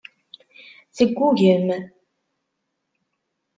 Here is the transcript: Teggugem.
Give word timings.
Teggugem. 0.95 1.67